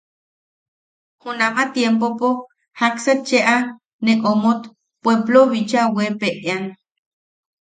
[1.21, 2.27] Junama tiempopo
[2.79, 3.55] jaksa cheʼa
[4.05, 4.61] ne omot,
[5.01, 6.63] puepplou bicha weepeʼean.